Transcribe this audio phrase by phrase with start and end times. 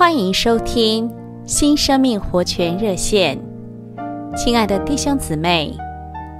[0.00, 1.14] 欢迎收听
[1.44, 3.38] 新生命活泉热线，
[4.34, 5.76] 亲爱的弟兄姊妹，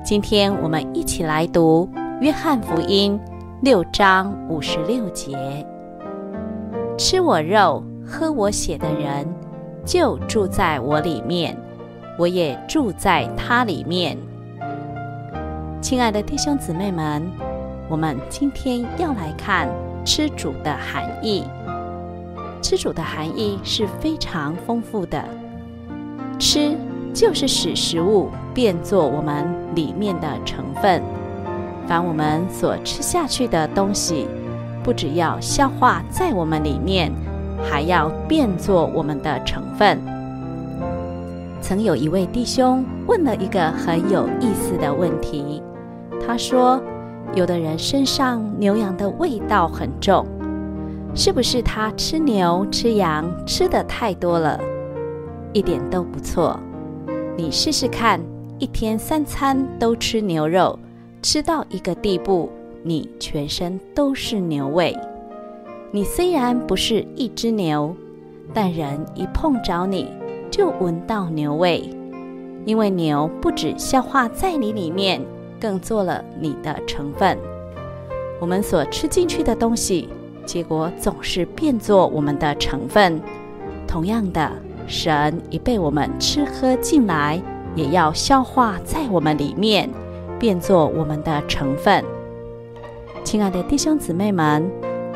[0.02, 1.86] 今天我们一起来读
[2.22, 3.20] 约翰福音
[3.60, 5.36] 六章五十六节：
[6.96, 9.28] 吃我肉、喝我血的人，
[9.84, 11.54] 就住在我里面，
[12.18, 14.16] 我也住在他里面。
[15.82, 17.30] 亲爱的弟兄姊妹们，
[17.90, 19.68] 我们今天要来看
[20.02, 21.44] 吃主的含义。
[22.62, 25.24] 吃主的含义是非常丰富的，
[26.38, 26.76] 吃
[27.12, 31.02] 就是使食物变作我们里面的成分。
[31.86, 34.28] 凡我们所吃下去的东西，
[34.84, 37.10] 不只要消化在我们里面，
[37.68, 39.98] 还要变作我们的成分。
[41.60, 45.62] 曾有一位弟兄问了一个很有意思的问题，
[46.24, 46.80] 他说
[47.34, 50.24] ：“有的人身上牛羊的味道很重。”
[51.14, 54.58] 是不是他吃牛吃羊吃的太多了？
[55.52, 56.58] 一点都不错。
[57.36, 58.20] 你试试看，
[58.58, 60.78] 一天三餐都吃牛肉，
[61.20, 62.48] 吃到一个地步，
[62.82, 64.96] 你全身都是牛味。
[65.90, 67.94] 你虽然不是一只牛，
[68.54, 70.08] 但人一碰着你
[70.50, 71.90] 就闻到牛味，
[72.64, 75.20] 因为牛不止消化在你里面，
[75.60, 77.36] 更做了你的成分。
[78.38, 80.08] 我们所吃进去的东西。
[80.50, 83.20] 结果总是变作我们的成分。
[83.86, 84.50] 同样的，
[84.88, 87.40] 神一被我们吃喝进来，
[87.76, 89.88] 也要消化在我们里面，
[90.40, 92.04] 变作我们的成分。
[93.22, 94.68] 亲爱的弟兄姊妹们，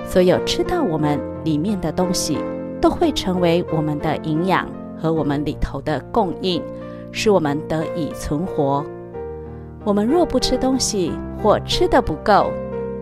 [0.06, 2.38] 所有吃到我们里面的东西，
[2.80, 6.62] 都会成为我们的营养和我们里头的供应，
[7.10, 8.86] 使我们得以存活。
[9.82, 11.10] 我们若不吃东西，
[11.42, 12.52] 或吃得不够，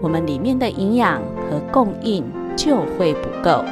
[0.01, 1.21] 我们里面的营养
[1.53, 2.25] 和供应
[2.57, 3.63] 就会不够，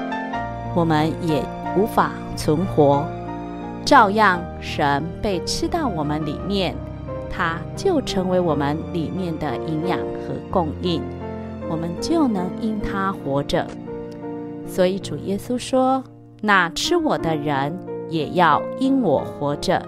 [0.74, 1.42] 我们也
[1.78, 3.02] 无法存活。
[3.86, 6.76] 照样，神被吃到我们里面，
[7.30, 11.02] 它就成为我们里面的营养和供应，
[11.70, 13.66] 我们就能因它活着。
[14.66, 16.04] 所以主耶稣说
[16.42, 17.76] ：“那吃我的人
[18.10, 19.82] 也要因我活着。”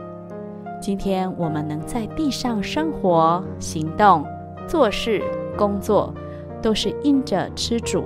[0.81, 4.27] 今天我们能在地上生活、行动、
[4.67, 5.23] 做事、
[5.59, 6.13] 工作。
[6.63, 8.05] 都是应着吃主，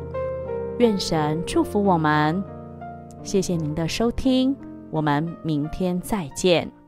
[0.78, 2.43] 愿神祝福我们。
[3.22, 4.56] 谢谢您的收听，
[4.91, 6.86] 我们明天再见。